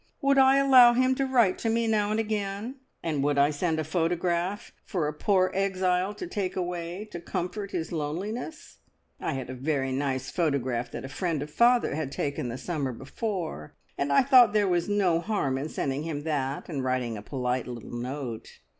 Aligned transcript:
Would 0.19 0.39
I 0.39 0.55
allow 0.57 0.93
him 0.93 1.13
to 1.13 1.27
write 1.27 1.59
to 1.59 1.69
me 1.69 1.85
now 1.85 2.09
and 2.09 2.19
again, 2.19 2.77
and 3.03 3.23
would 3.23 3.37
I 3.37 3.51
send 3.51 3.77
a 3.79 3.83
photograph 3.83 4.71
for 4.83 5.07
a 5.07 5.13
poor 5.13 5.51
exile 5.53 6.15
to 6.15 6.25
take 6.25 6.55
away 6.55 7.05
to 7.11 7.19
comfort 7.19 7.69
his 7.69 7.91
loneliness? 7.91 8.79
I 9.19 9.33
had 9.33 9.51
a 9.51 9.53
very 9.53 9.91
nice 9.91 10.31
photograph 10.31 10.89
that 10.93 11.05
a 11.05 11.07
friend 11.07 11.43
of 11.43 11.51
father 11.51 11.93
had 11.93 12.11
taken 12.11 12.49
the 12.49 12.57
summer 12.57 12.91
before, 12.93 13.75
and 13.95 14.11
I 14.11 14.23
thought 14.23 14.53
there 14.53 14.67
was 14.67 14.89
no 14.89 15.19
harm 15.19 15.55
in 15.59 15.69
sending 15.69 16.01
him 16.01 16.23
that, 16.23 16.67
and 16.67 16.83
writing 16.83 17.15
a 17.15 17.21
polite 17.21 17.67
little 17.67 17.91
note. 17.95 18.59